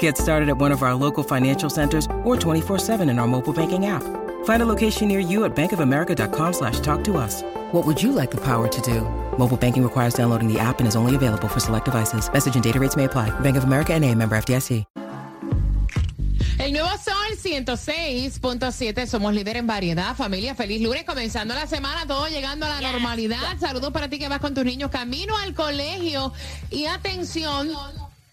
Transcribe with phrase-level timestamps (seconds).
[0.00, 3.86] Get started at one of our local financial centers or 24-7 in our mobile banking
[3.86, 4.02] app.
[4.44, 7.42] Find a location near you at bankofamerica.com slash talk to us.
[7.70, 9.02] What would you like the power to do?
[9.38, 12.28] Mobile banking requires downloading the app and is only available for select devices.
[12.32, 13.30] Message and data rates may apply.
[13.40, 14.84] Bank of America and a member FDIC.
[16.58, 22.26] El nuevo Sol 106.7, somos líder en variedad, familia, feliz lunes, comenzando la semana, todo
[22.28, 23.58] llegando a la normalidad.
[23.60, 26.32] Saludos para ti que vas con tus niños camino al colegio
[26.70, 27.68] y atención.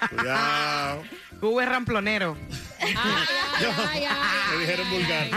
[0.09, 1.03] Cuidado.
[1.39, 2.35] Cuba es ramplonero.
[2.79, 5.27] Ay, ay, ay, ay, Me dijeron vulgar.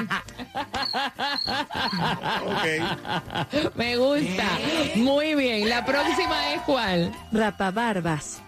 [2.47, 3.77] ok.
[3.77, 4.59] Me gusta.
[4.97, 5.69] Muy bien.
[5.69, 7.13] La próxima es cuál?
[7.33, 8.41] Rapabarbas.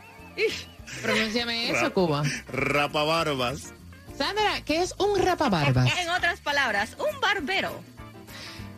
[1.03, 1.93] Pronúnciame eso, Rap.
[1.93, 2.23] Cuba.
[2.53, 3.73] Rapabarbas.
[4.17, 5.91] Sandra, ¿qué es un rapabarbas?
[5.99, 7.81] En otras palabras, un barbero.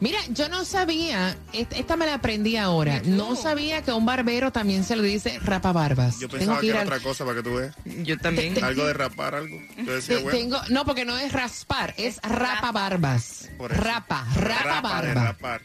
[0.00, 4.04] Mira, yo no sabía, est- esta me la aprendí ahora, no sabía que a un
[4.04, 6.18] barbero también se le dice rapabarbas.
[6.18, 7.74] Yo Tengo pensaba que ir era al- otra cosa para que tú veas.
[7.84, 8.62] Yo también.
[8.62, 9.56] Algo de rapar algo.
[9.78, 10.38] Yo decía, Te- bueno.
[10.38, 13.48] tengo, no, porque no es raspar, es rapabarbas.
[13.56, 13.80] Por eso.
[13.82, 15.40] Rapa, Rapa rapabarbas.
[15.40, 15.60] Barba.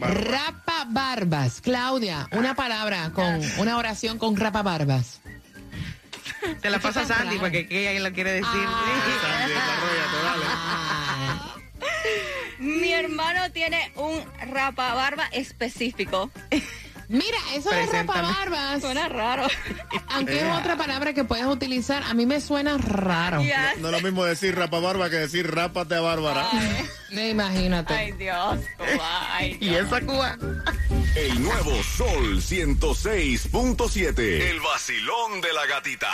[0.00, 1.60] Rapa barbas.
[1.60, 5.20] Claudia, una palabra con una oración con rapa barbas.
[6.60, 8.46] Te la pasa Sandy porque que ella lo quiere decir.
[8.46, 9.52] Sandy,
[10.22, 10.44] dale.
[12.58, 16.30] Mi hermano tiene un rapabarba específico.
[17.08, 18.28] Mira, eso de rapa Preséntame.
[18.28, 19.48] barbas, Suena raro.
[20.10, 23.42] aunque es otra palabra que puedes utilizar, a mí me suena raro.
[23.78, 26.46] No es lo mismo decir rapabarba que decir rápate a bárbara.
[27.10, 27.94] Imagínate.
[27.94, 28.58] Ay, Dios.
[28.76, 29.86] Cuba, Ay, Y Dios.
[29.86, 30.36] esa Cuba.
[31.16, 34.18] El nuevo Sol 106.7.
[34.20, 36.08] El vacilón de la gatita.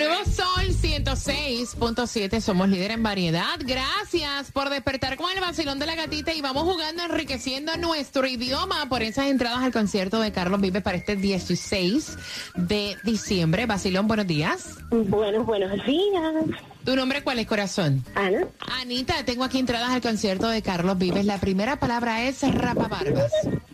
[0.00, 3.58] Nuevo Sol 106.7, somos líder en variedad.
[3.58, 8.88] Gracias por despertar con el vacilón de la gatita y vamos jugando enriqueciendo nuestro idioma
[8.88, 12.16] por esas entradas al concierto de Carlos Vives para este 16
[12.54, 13.66] de diciembre.
[13.66, 14.78] Vacilón, buenos días.
[14.90, 16.34] Buenos, buenos días.
[16.82, 18.02] ¿Tu nombre cuál es, corazón?
[18.14, 18.48] Ana,
[18.80, 21.26] Anita, tengo aquí entradas al concierto de Carlos Vives.
[21.26, 23.30] La primera palabra es rapabarbas.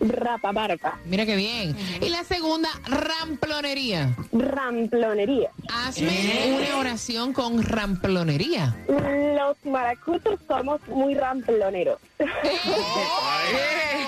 [0.09, 1.77] Rapa barba, Mira qué bien.
[2.01, 4.15] Y la segunda, ramplonería.
[4.33, 5.51] ramplonería.
[5.73, 8.77] Hazme una oración con ramplonería.
[8.89, 11.99] Los maracuchos somos muy ramploneros.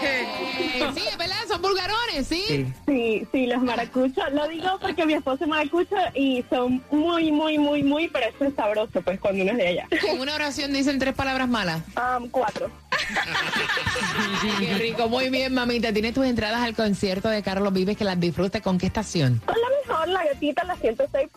[0.00, 2.66] Eh, sí, es verdad, son vulgarones, ¿sí?
[2.87, 4.25] Sí, sí, los maracuchos.
[4.32, 8.44] Lo digo porque mi esposo es maracucho y son muy, muy, muy, muy, pero eso
[8.44, 9.88] es sabroso, pues, cuando uno es de allá.
[9.91, 11.82] En una oración dicen tres palabras malas.
[11.97, 12.70] Um, cuatro.
[14.60, 15.92] Qué rico, muy bien, mamita.
[15.92, 18.62] Tienes tus entradas al concierto de Carlos Vives, que las disfrutes.
[18.62, 19.40] ¿Con qué estación?
[19.44, 21.28] Con la mejor, la gatita, la 106.7.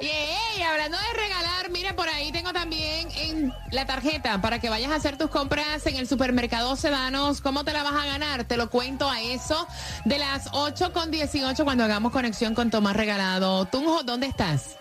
[0.00, 4.68] Yeah, y hablando de regalar, mira, por ahí tengo también en la tarjeta para que
[4.68, 7.40] vayas a hacer tus compras en el supermercado Sedanos.
[7.40, 8.44] ¿Cómo te la vas a ganar?
[8.44, 9.66] Te lo cuento a eso
[10.04, 13.66] de las 8 con 18 cuando hagamos conexión con Tomás Regalado.
[13.66, 14.76] Tunjo, ¿dónde estás?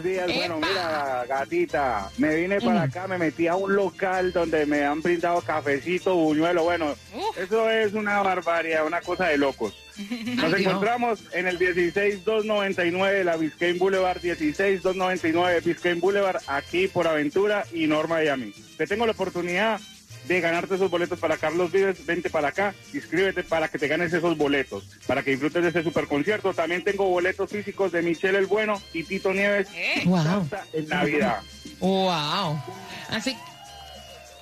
[0.00, 0.66] Buenos días, bueno, ¡Epa!
[0.68, 5.42] mira, gatita, me vine para acá, me metí a un local donde me han brindado
[5.42, 6.94] cafecito, buñuelo, bueno,
[7.36, 9.74] eso es una barbaridad, una cosa de locos.
[9.98, 10.60] Nos Ay, Dios.
[10.60, 17.86] encontramos en el 16299 de la Biscayne Boulevard, 16299 Biscayne Boulevard, aquí por Aventura y
[17.86, 18.54] Norma Miami.
[18.78, 19.80] Te tengo la oportunidad
[20.26, 24.12] de ganarte esos boletos para Carlos Vives, vente para acá, inscríbete para que te ganes
[24.12, 26.52] esos boletos, para que disfrutes de ese super concierto.
[26.54, 29.68] También tengo boletos físicos de Michelle el Bueno y Tito Nieves
[30.04, 30.22] Wow.
[30.22, 31.40] Salsa en Navidad.
[31.80, 32.60] Wow.
[33.08, 33.36] Así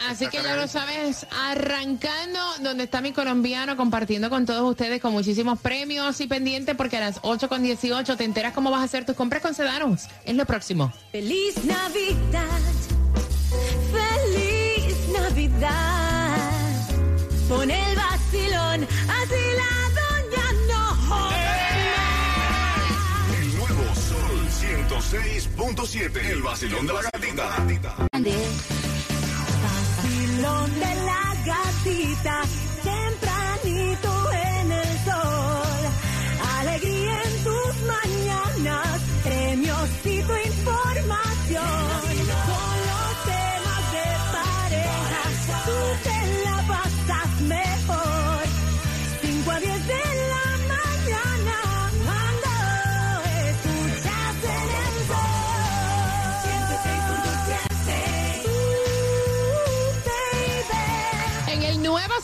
[0.06, 5.12] Así que ya lo sabes, arrancando donde está mi colombiano, compartiendo con todos ustedes con
[5.12, 8.84] muchísimos premios y pendientes, porque a las 8 con 18 te enteras cómo vas a
[8.84, 10.06] hacer tus compras con Sedanos.
[10.24, 10.92] Es lo próximo.
[11.10, 12.46] Feliz Navidad,
[15.58, 16.88] Navidad.
[17.48, 21.56] Pon el vacilón, así la doña no joda.
[23.40, 26.30] El nuevo Sol 106.7.
[26.30, 27.48] El vacilón de la gatita.
[29.62, 32.42] Vacilón de la gatita,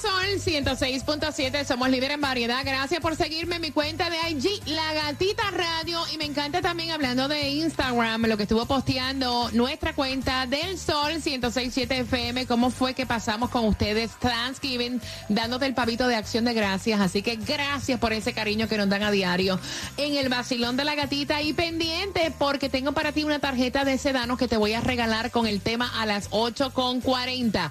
[0.05, 2.65] el nuevo Sol 106.7 somos líderes en variedad.
[2.65, 6.01] Gracias por seguirme en mi cuenta de IG, La Gatita Radio.
[6.13, 11.15] Y me encanta también hablando de Instagram, lo que estuvo posteando nuestra cuenta del Sol
[11.15, 12.47] 106.7 FM.
[12.47, 17.01] Cómo fue que pasamos con ustedes Thanksgiving, dándote el pavito de acción de gracias.
[17.01, 19.61] Así que gracias por ese cariño que nos dan a diario
[19.97, 21.43] en el vacilón de la gatita.
[21.43, 25.31] Y pendiente porque tengo para ti una tarjeta de sedano que te voy a regalar
[25.31, 27.71] con el tema a las 8.40.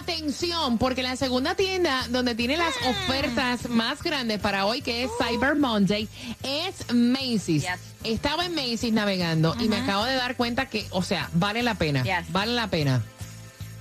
[0.00, 5.10] Atención, porque la segunda tienda donde tiene las ofertas más grandes para hoy, que es
[5.18, 6.08] Cyber Monday,
[6.42, 7.62] es Macy's.
[7.62, 7.78] Yes.
[8.04, 11.74] Estaba en Macy's navegando y me acabo de dar cuenta que, o sea, vale la
[11.74, 12.02] pena.
[12.02, 12.30] Yes.
[12.32, 13.02] Vale la pena.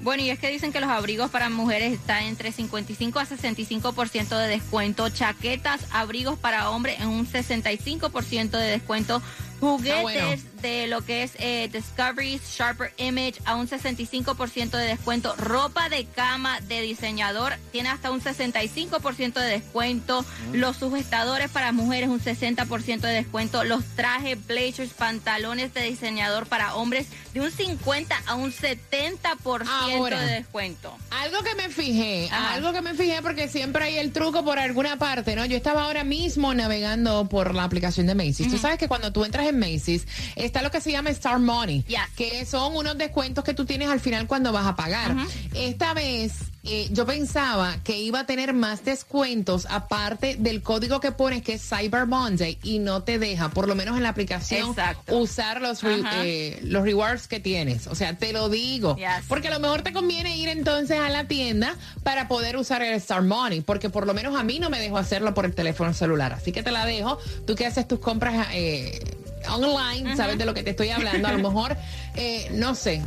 [0.01, 4.35] Bueno, y es que dicen que los abrigos para mujeres están entre 55 a 65%
[4.35, 5.09] de descuento.
[5.09, 9.21] Chaquetas, abrigos para hombres en un 65% de descuento.
[9.61, 10.41] Juguetes bueno.
[10.63, 15.35] de lo que es eh, Discovery Sharper Image a un 65% de descuento.
[15.37, 20.25] Ropa de cama de diseñador tiene hasta un 65% de descuento.
[20.51, 23.63] Los sujetadores para mujeres un 60% de descuento.
[23.63, 30.21] Los trajes, blazers, pantalones de diseñador para hombres de un 50 a un 70% Ahora.
[30.21, 30.97] de descuento.
[31.11, 32.53] Algo que me fijé, Ajá.
[32.53, 35.45] algo que me fijé porque siempre hay el truco por alguna parte, ¿no?
[35.45, 38.49] Yo estaba ahora mismo navegando por la aplicación de Macy's.
[38.49, 41.83] Tú sabes que cuando tú entras en Macy's está lo que se llama Star Money,
[41.87, 41.99] Yes.
[42.17, 45.15] que son unos descuentos que tú tienes al final cuando vas a pagar.
[45.53, 46.33] Esta vez
[46.63, 51.53] eh, yo pensaba que iba a tener más descuentos aparte del código que pones que
[51.53, 55.17] es Cyber Monday y no te deja, por lo menos en la aplicación, Exacto.
[55.17, 57.87] usar los, re- eh, los rewards que tienes.
[57.87, 58.95] O sea, te lo digo.
[58.95, 59.25] Yes.
[59.27, 62.93] Porque a lo mejor te conviene ir entonces a la tienda para poder usar el
[62.93, 65.93] Star Money, porque por lo menos a mí no me dejo hacerlo por el teléfono
[65.95, 66.31] celular.
[66.33, 67.17] Así que te la dejo.
[67.47, 68.99] Tú que haces tus compras eh,
[69.49, 71.27] online, sabes de lo que te estoy hablando.
[71.27, 71.77] A lo mejor,
[72.15, 73.01] eh, no sé.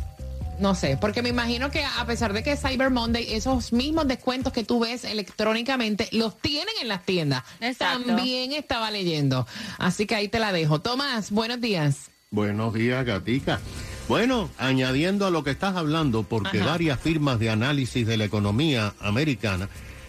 [0.58, 4.06] No sé, porque me imagino que a pesar de que es Cyber Monday, esos mismos
[4.06, 7.42] descuentos que tú ves electrónicamente los tienen en las tiendas.
[7.60, 8.04] Exacto.
[8.06, 9.48] También estaba leyendo.
[9.78, 10.80] Así que ahí te la dejo.
[10.80, 12.12] Tomás, buenos días.
[12.30, 13.60] Buenos días, Gatica.
[14.08, 16.66] Bueno, añadiendo a lo que estás hablando, porque Ajá.
[16.72, 19.68] varias firmas de análisis de la economía americana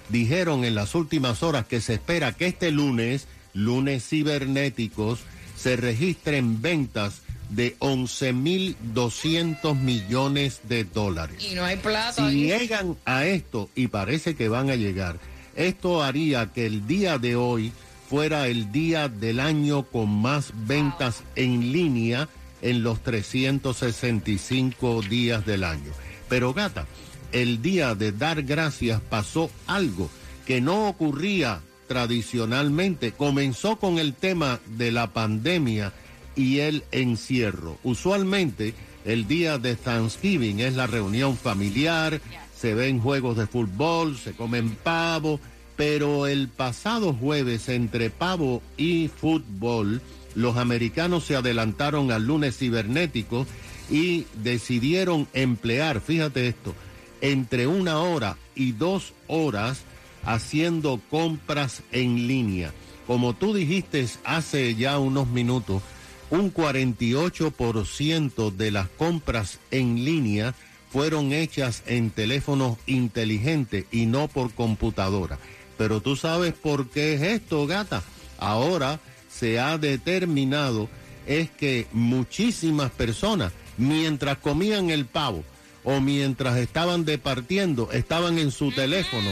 [0.09, 5.21] dijeron en las últimas horas que se espera que este lunes, lunes cibernéticos,
[5.65, 11.43] se registren ventas de 11.200 millones de dólares.
[11.43, 12.13] Y no hay plata.
[12.13, 12.43] Si ahí.
[12.43, 15.17] llegan a esto, y parece que van a llegar,
[15.55, 17.71] esto haría que el día de hoy
[18.07, 22.29] fuera el día del año con más ventas en línea
[22.61, 25.91] en los 365 días del año.
[26.29, 26.85] Pero gata,
[27.31, 30.11] el día de dar gracias pasó algo
[30.45, 33.11] que no ocurría tradicionalmente.
[33.11, 35.93] Comenzó con el tema de la pandemia
[36.35, 37.77] y el encierro.
[37.83, 38.73] Usualmente
[39.05, 42.19] el día de Thanksgiving es la reunión familiar,
[42.57, 45.39] se ven juegos de fútbol, se comen pavo,
[45.75, 50.01] pero el pasado jueves entre pavo y fútbol,
[50.33, 53.45] los americanos se adelantaron al lunes cibernético
[53.89, 56.73] y decidieron emplear, fíjate esto,
[57.21, 59.83] entre una hora y dos horas
[60.25, 62.73] haciendo compras en línea.
[63.07, 65.81] Como tú dijiste hace ya unos minutos,
[66.29, 70.55] un 48% de las compras en línea
[70.89, 75.37] fueron hechas en teléfonos inteligentes y no por computadora.
[75.77, 78.01] Pero tú sabes por qué es esto, gata.
[78.37, 80.89] Ahora se ha determinado
[81.27, 85.43] es que muchísimas personas, mientras comían el pavo
[85.83, 89.29] o mientras estaban departiendo, estaban en su teléfono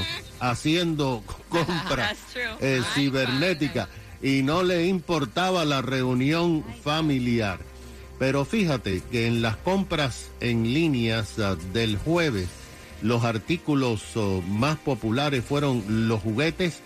[0.50, 2.18] haciendo compras
[2.60, 3.88] eh, cibernéticas
[4.22, 7.60] y no le importaba la reunión familiar.
[8.20, 12.48] Pero fíjate que en las compras en líneas ah, del jueves,
[13.02, 16.80] los artículos oh, más populares fueron los juguetes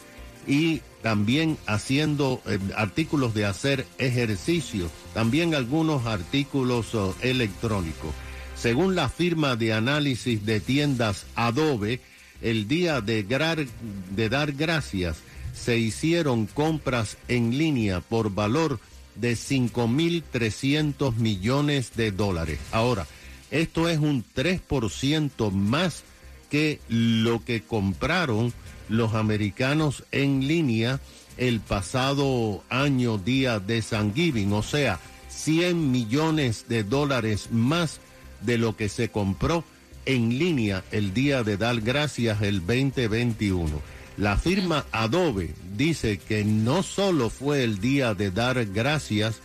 [0.48, 8.14] y también haciendo eh, artículos de hacer ejercicio, también algunos artículos oh, electrónicos.
[8.56, 12.02] Según la firma de análisis de tiendas Adobe,
[12.42, 15.18] el día de, de dar gracias
[15.54, 18.80] se hicieron compras en línea por valor
[19.16, 22.60] de 5.300 millones de dólares.
[22.72, 23.08] Ahora,
[23.50, 26.04] esto es un 3% más
[26.50, 28.54] que lo que compraron
[28.90, 31.00] los americanos en línea
[31.38, 38.00] el pasado año día de Thanksgiving, o sea, 100 millones de dólares más
[38.42, 39.64] de lo que se compró
[40.08, 43.82] en línea el día de dar gracias el 2021.
[44.16, 49.42] La firma Adobe dice que no solo fue el día de dar gracias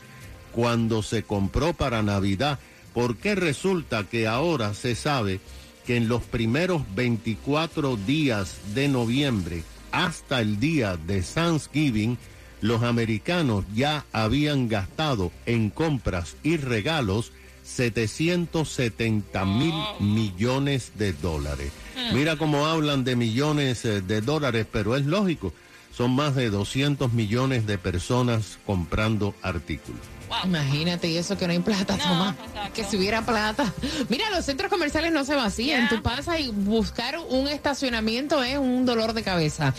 [0.52, 2.58] cuando se compró para Navidad,
[2.94, 5.40] porque resulta que ahora se sabe
[5.84, 12.16] que en los primeros 24 días de noviembre hasta el día de Thanksgiving,
[12.60, 17.32] los americanos ya habían gastado en compras y regalos
[17.74, 21.72] 770 mil millones de dólares.
[22.12, 25.52] Mira cómo hablan de millones eh, de dólares, pero es lógico.
[25.92, 30.00] Son más de 200 millones de personas comprando artículos.
[30.44, 32.36] Imagínate, y eso que no hay plata, Tomás.
[32.74, 33.72] Que si hubiera plata.
[34.08, 35.88] Mira, los centros comerciales no se vacían.
[35.88, 39.74] Tú pasas y buscar un estacionamiento es un dolor de cabeza.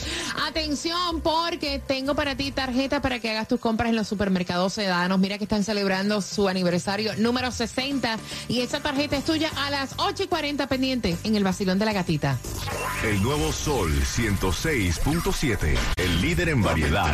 [0.45, 5.19] Atención, porque tengo para ti tarjeta para que hagas tus compras en los supermercados sedanos.
[5.19, 8.17] Mira que están celebrando su aniversario número 60
[8.47, 11.85] y esa tarjeta es tuya a las 8 y 40 pendiente en el vacilón de
[11.85, 12.37] la gatita.
[13.03, 15.77] El nuevo Sol 106.7.
[15.97, 17.13] El líder en variedad.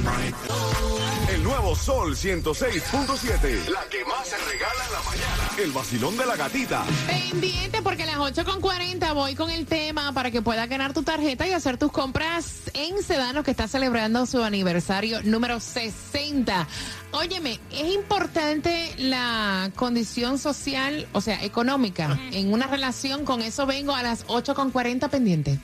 [1.29, 3.28] El nuevo Sol 106.7.
[3.29, 5.49] La que más se regala en la mañana.
[5.59, 6.83] El vacilón de la gatita.
[7.05, 11.47] Pendiente porque a las 8.40 voy con el tema para que puedas ganar tu tarjeta
[11.47, 16.67] y hacer tus compras en Sedano que está celebrando su aniversario número 60.
[17.11, 23.25] Óyeme, es importante la condición social, o sea, económica, en una relación.
[23.25, 25.59] Con eso vengo a las 8.40 pendiente.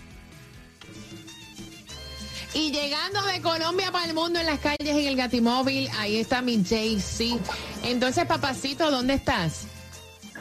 [2.55, 6.41] Y llegando de Colombia para el mundo en las calles en el Gatimóvil, ahí está
[6.41, 7.38] mi JC.
[7.83, 9.67] Entonces, papacito, ¿dónde estás?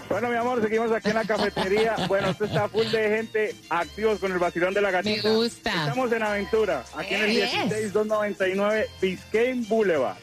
[0.08, 1.96] Bueno, mi amor, seguimos aquí en la cafetería.
[2.06, 5.28] Bueno, esto está full de gente activos con el vacilón de la gatita.
[5.28, 5.70] Me gusta.
[5.70, 7.50] Estamos en Aventura, aquí en el Yes.
[7.50, 10.16] 16299 Biscayne Boulevard.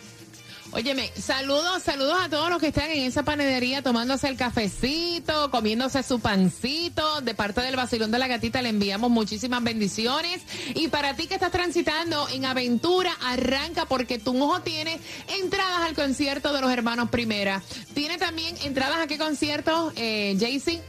[0.73, 6.01] Óyeme, saludos, saludos a todos los que están en esa panadería tomándose el cafecito, comiéndose
[6.01, 7.19] su pancito.
[7.19, 10.41] De parte del vacilón de la gatita le enviamos muchísimas bendiciones.
[10.73, 14.97] Y para ti que estás transitando en aventura, arranca porque tu ojo tiene
[15.41, 17.61] entradas al concierto de los hermanos Primera.
[17.93, 20.81] Tiene también entradas a qué concierto, eh, Jaycee?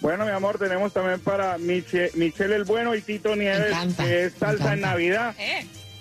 [0.00, 4.24] Bueno, mi amor, tenemos también para Miche- Michelle el Bueno y Tito Nieves, encanta, que
[4.26, 4.80] es salsa en.
[4.80, 5.34] Navidad.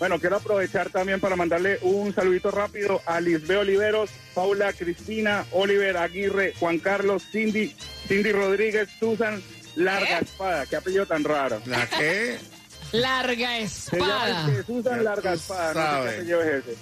[0.01, 5.95] Bueno, quiero aprovechar también para mandarle un saludito rápido a Lisbeth Oliveros, Paula Cristina, Oliver
[5.95, 7.75] Aguirre, Juan Carlos, Cindy,
[8.07, 9.39] Cindy Rodríguez, Susan
[9.75, 10.65] Larga Espada.
[10.65, 11.61] Qué apellido tan raro.
[11.67, 12.39] ¿La qué?
[12.93, 14.49] Larga Se llama espada.
[14.49, 15.99] este, Susan Larga Espada.
[16.03, 16.75] No sé qué es ese.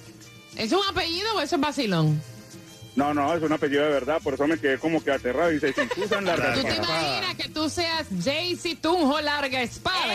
[0.64, 2.22] ¿Es un apellido o eso es vacilón?
[2.96, 5.50] No, no, es un apellido de verdad, por eso me quedé como que aterrado.
[5.50, 6.88] Dice, sí, Susan Larga ¿Tú te Espada.
[7.18, 10.12] imaginas que tú seas Jaycee Tunjo Larga Espada?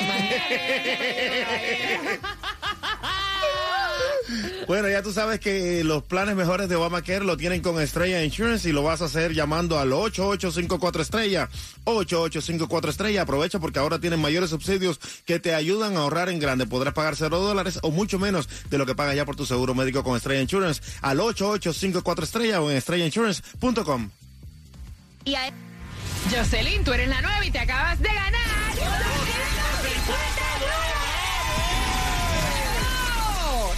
[4.67, 8.67] Bueno, ya tú sabes que los planes mejores de Obamacare lo tienen con Estrella Insurance
[8.67, 11.49] y lo vas a hacer llamando al 8854 Estrella.
[11.83, 13.21] 8854 Estrella.
[13.21, 16.65] Aprovecha porque ahora tienen mayores subsidios que te ayudan a ahorrar en grande.
[16.65, 19.75] Podrás pagar cero dólares o mucho menos de lo que pagas ya por tu seguro
[19.75, 24.09] médico con Estrella Insurance al 8854 Estrella o en estrellainsurance.com.
[25.25, 25.51] Y a
[26.31, 28.45] Jocelyn, tú eres la nueva y te acabas de ganar.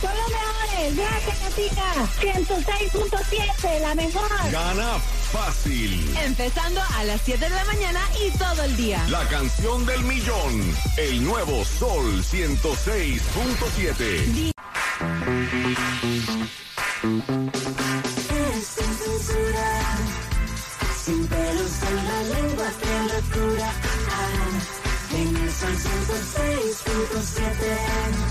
[0.02, 0.96] Son los mejores.
[0.96, 2.08] Gracias, Gatita.
[2.22, 4.30] 106.7, la mejor.
[4.52, 5.00] Gana
[5.32, 6.16] fácil.
[6.24, 9.04] Empezando a las 7 de la mañana y todo el día.
[9.10, 10.76] La canción del millón.
[10.98, 14.54] El nuevo Sol 106.7.
[18.58, 19.70] Sin censura,
[21.04, 23.70] sin pelos en la lengua, qué locura.
[24.10, 24.50] Ah,
[25.16, 28.27] en el sol 106.7.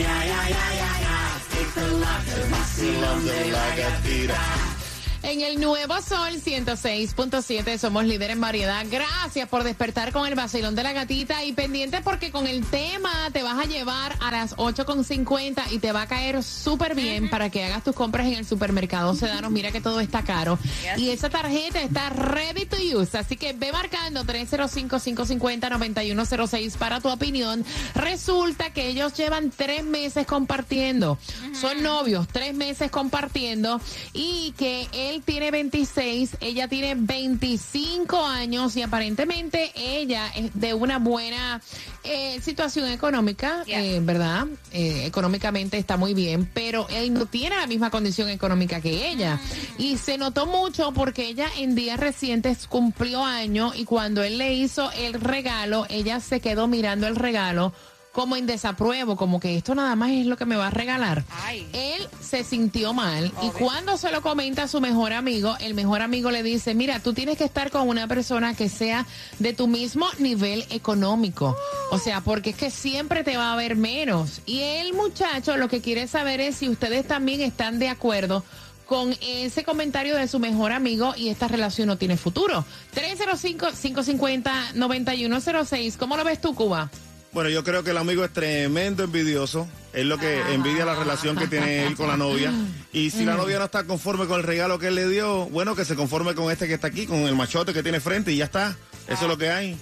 [0.00, 1.40] Ay, ay, ay, ay, ay, ay.
[1.50, 4.79] Take the lock, el vacilón de la gatita.
[5.22, 8.86] En el nuevo Sol 106.7 somos líder en variedad.
[8.90, 13.28] Gracias por despertar con el vacilón de la gatita y pendiente porque con el tema
[13.30, 17.50] te vas a llevar a las 8.50 y te va a caer súper bien para
[17.50, 19.50] que hagas tus compras en el supermercado Sedano.
[19.50, 20.58] Mira que todo está caro.
[20.96, 23.18] Y esa tarjeta está ready to use.
[23.18, 27.62] Así que ve marcando 305-550-9106 para tu opinión.
[27.94, 31.18] Resulta que ellos llevan tres meses compartiendo.
[31.52, 33.82] Son novios, tres meses compartiendo
[34.14, 40.98] y que él tiene 26, ella tiene 25 años y aparentemente ella es de una
[40.98, 41.60] buena
[42.04, 44.46] eh, situación económica, eh, ¿verdad?
[44.72, 49.40] Eh, económicamente está muy bien, pero él no tiene la misma condición económica que ella.
[49.78, 54.54] Y se notó mucho porque ella en días recientes cumplió año y cuando él le
[54.54, 57.72] hizo el regalo, ella se quedó mirando el regalo
[58.12, 61.24] como en desapruebo, como que esto nada más es lo que me va a regalar.
[61.72, 66.02] Él se sintió mal y cuando se lo comenta a su mejor amigo, el mejor
[66.02, 69.06] amigo le dice, mira, tú tienes que estar con una persona que sea
[69.38, 71.56] de tu mismo nivel económico.
[71.90, 74.40] O sea, porque es que siempre te va a ver menos.
[74.46, 78.44] Y el muchacho lo que quiere saber es si ustedes también están de acuerdo
[78.86, 82.64] con ese comentario de su mejor amigo y esta relación no tiene futuro.
[82.96, 85.96] 305-550-9106.
[85.96, 86.90] ¿Cómo lo ves tú, Cuba?
[87.32, 89.68] Bueno, yo creo que el amigo es tremendo envidioso.
[89.92, 92.52] Es lo que envidia la relación que tiene él con la novia.
[92.92, 95.74] Y si la novia no está conforme con el regalo que él le dio, bueno,
[95.76, 98.36] que se conforme con este que está aquí, con el machote que tiene frente y
[98.38, 98.76] ya está.
[99.08, 99.76] Eso es lo que hay.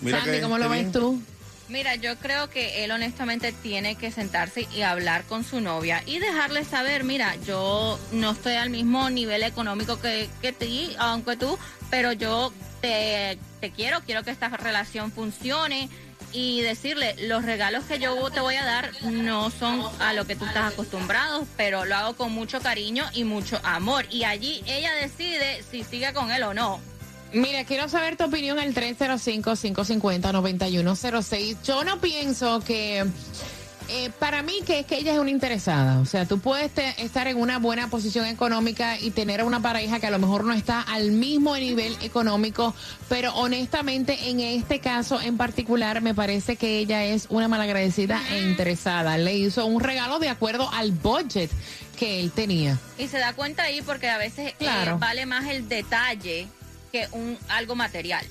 [0.00, 1.20] Mira Sandy, que- ¿cómo lo ves tú?
[1.68, 6.18] Mira, yo creo que él honestamente tiene que sentarse y hablar con su novia y
[6.18, 11.58] dejarle saber, mira, yo no estoy al mismo nivel económico que, que ti, aunque tú,
[11.90, 15.90] pero yo te, te quiero, quiero que esta relación funcione
[16.32, 20.36] y decirle, los regalos que yo te voy a dar no son a lo que
[20.36, 24.06] tú estás acostumbrado, pero lo hago con mucho cariño y mucho amor.
[24.10, 26.80] Y allí ella decide si sigue con él o no.
[27.32, 31.56] Mira, quiero saber tu opinión al 305-550-9106.
[31.64, 33.06] Yo no pienso que...
[33.88, 37.02] eh, para mí que es que ella es una interesada, o sea, tú puedes te-
[37.02, 40.44] estar en una buena posición económica y tener a una pareja que a lo mejor
[40.44, 42.74] no está al mismo nivel económico,
[43.08, 48.42] pero honestamente en este caso en particular me parece que ella es una malagradecida e
[48.42, 49.16] interesada.
[49.18, 51.50] Le hizo un regalo de acuerdo al budget
[51.98, 52.78] que él tenía.
[52.98, 54.98] Y se da cuenta ahí porque a veces eh, Claro.
[54.98, 56.46] vale más el detalle
[56.92, 58.24] que un algo material.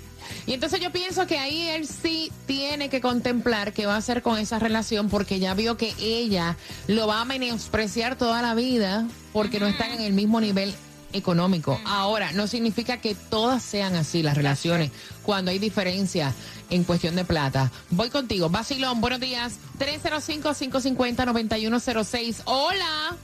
[0.45, 4.21] Y entonces yo pienso que ahí él sí tiene que contemplar qué va a hacer
[4.21, 9.07] con esa relación porque ya vio que ella lo va a menospreciar toda la vida
[9.33, 10.73] porque no están en el mismo nivel
[11.13, 11.79] económico.
[11.85, 14.91] Ahora, no significa que todas sean así las relaciones
[15.23, 16.33] cuando hay diferencia
[16.69, 17.71] en cuestión de plata.
[17.89, 18.49] Voy contigo.
[18.49, 19.59] Basilón, buenos días.
[19.79, 22.41] 305-550-9106.
[22.45, 23.17] Hola.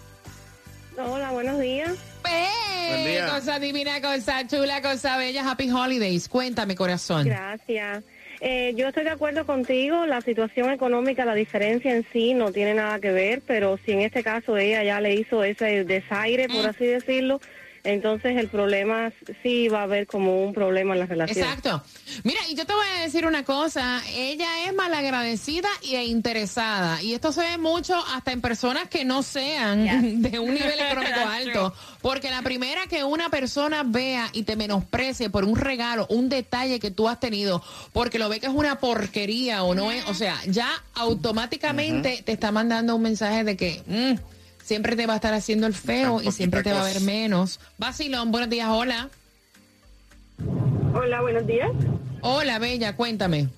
[0.98, 1.92] Hola, buenos días.
[2.22, 3.28] Buen día.
[3.28, 5.50] Cosa divina, cosa chula, cosa bella.
[5.50, 6.30] Happy Holidays.
[6.30, 7.26] Cuéntame, corazón.
[7.26, 8.04] Gracias.
[8.42, 12.74] Eh, yo estoy de acuerdo contigo, la situación económica, la diferencia en sí no tiene
[12.74, 16.68] nada que ver, pero si en este caso ella ya le hizo ese desaire, por
[16.68, 17.40] así decirlo,
[17.84, 21.46] entonces el problema sí va a haber como un problema en la relación.
[21.46, 21.84] Exacto.
[22.24, 27.14] Mira, y yo te voy a decir una cosa, ella es malagradecida e interesada, y
[27.14, 31.74] esto se ve mucho hasta en personas que no sean de un nivel económico alto,
[32.02, 36.80] porque la primera que una persona vea y te menosprecie por un regalo, un detalle
[36.80, 40.14] que tú has tenido, porque lo ve que es una porquería o no es, o
[40.14, 44.34] sea, ya automáticamente te está mandando un mensaje de que mm,
[44.74, 47.60] siempre te va a estar haciendo el feo y siempre te va a ver menos.
[47.78, 49.08] Basilón, buenos días, hola.
[50.96, 51.70] Hola, buenos días.
[52.22, 53.50] Hola, Bella, cuéntame.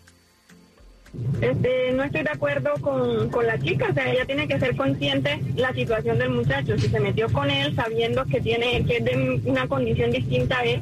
[1.40, 4.76] Este, no estoy de acuerdo con, con la chica, o sea, ella tiene que ser
[4.76, 6.78] consciente la situación del muchacho.
[6.78, 10.66] Si se metió con él sabiendo que tiene que es de una condición distinta a
[10.66, 10.82] él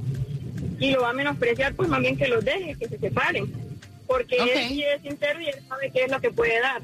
[0.79, 3.53] y lo va a menospreciar, pues más bien que los deje, que se separen.
[4.07, 6.81] Porque él sí es sincero y él sabe qué es lo que puede dar.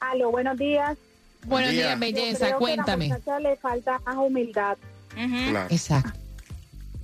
[0.00, 0.98] Aló, buenos días.
[1.44, 1.86] Buenos Día.
[1.88, 2.56] días, belleza.
[2.56, 3.10] Cuéntame.
[3.40, 4.76] le falta más humildad.
[5.14, 5.68] Claro.
[5.70, 6.18] Exacto.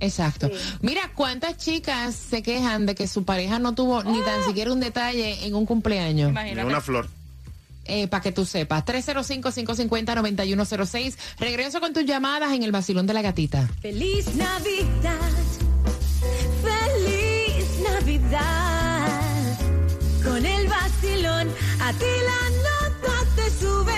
[0.01, 0.49] Exacto.
[0.81, 4.79] Mira, ¿cuántas chicas se quejan de que su pareja no tuvo ni tan siquiera un
[4.79, 6.27] detalle en un cumpleaños?
[6.29, 6.67] Ni Imagínate.
[6.67, 7.07] una flor.
[8.09, 8.83] para que tú sepas.
[8.85, 11.15] 305-550-9106.
[11.39, 13.67] Regreso con tus llamadas en el vacilón de la gatita.
[13.81, 15.19] Feliz Navidad,
[16.63, 19.07] feliz Navidad.
[20.23, 21.47] Con el vacilón,
[21.81, 23.93] a ti la nota te sube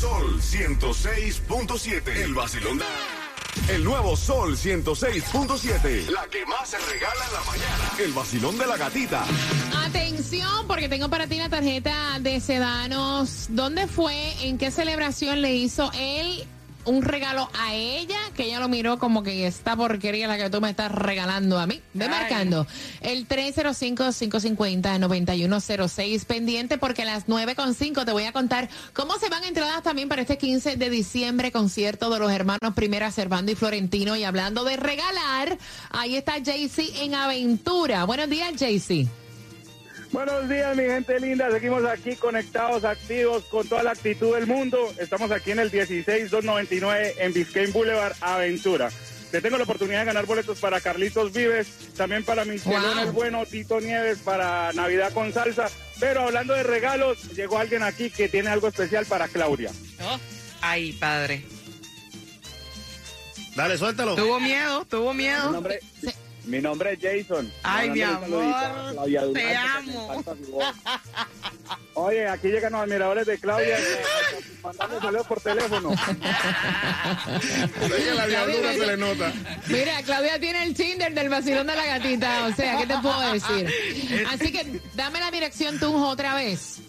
[0.00, 2.08] Sol 106.7.
[2.24, 2.84] El vacilón de...
[3.68, 6.08] El nuevo Sol 106.7.
[6.08, 7.90] La que más se regala en la mañana.
[7.98, 9.26] El vacilón de la gatita.
[9.84, 13.48] Atención, porque tengo para ti la tarjeta de Sedanos.
[13.50, 14.42] ¿Dónde fue?
[14.42, 16.46] ¿En qué celebración le hizo él
[16.84, 18.18] un regalo a ella?
[18.34, 21.66] Que ella lo miró como que esta porquería la que tú me estás regalando a
[21.66, 21.80] mí.
[21.94, 22.10] Ve Ay.
[22.10, 22.66] marcando
[23.00, 29.82] el 305-550-9106 pendiente porque a las 9.5 te voy a contar cómo se van entradas
[29.82, 34.16] también para este 15 de diciembre, concierto de los hermanos Primera, Servando y Florentino.
[34.16, 35.58] Y hablando de regalar,
[35.90, 38.04] ahí está Jaycee en Aventura.
[38.04, 39.08] Buenos días, Jaycee.
[40.12, 41.50] Buenos días, mi gente linda.
[41.50, 44.92] Seguimos aquí conectados, activos, con toda la actitud del mundo.
[44.98, 48.90] Estamos aquí en el 16299 en Biscayne Boulevard, Aventura.
[49.30, 53.02] Te tengo la oportunidad de ganar boletos para Carlitos Vives, también para Michelón Wow.
[53.04, 55.70] el Bueno, Tito Nieves, para Navidad con Salsa.
[56.00, 59.70] Pero hablando de regalos, llegó alguien aquí que tiene algo especial para Claudia.
[60.60, 61.44] Ay, padre.
[63.54, 64.16] Dale, suéltalo.
[64.16, 65.50] Tuvo miedo, tuvo Mi miedo.
[65.52, 65.80] nombre,
[66.44, 67.52] mi nombre es Jason.
[67.62, 68.44] Ay, mi amor,
[68.92, 70.24] Claudia Durán, te amo.
[71.94, 73.76] Oye, aquí llegan los admiradores de Claudia,
[74.62, 75.90] mandando saludos por teléfono.
[77.82, 79.32] Oye, la diablura se le nota.
[79.68, 82.46] Mira, Claudia tiene el Tinder del vacilón de la gatita.
[82.46, 83.72] O sea, ¿qué te puedo decir?
[84.28, 86.80] Así que dame la dirección tú otra vez.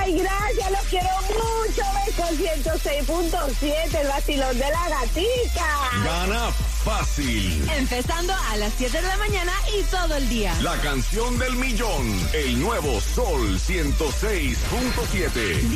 [0.05, 1.81] Ay, gracias, los quiero mucho.
[2.15, 5.65] Con 106.7, el vacilón de la gatita.
[6.03, 6.51] Gana
[6.83, 7.67] fácil.
[7.75, 10.53] Empezando a las 7 de la mañana y todo el día.
[10.61, 12.29] La canción del millón.
[12.33, 15.71] El nuevo Sol 106.7.